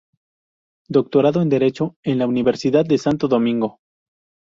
[0.89, 3.77] Doctorado en derecho en la Universidad de Santo Domingo.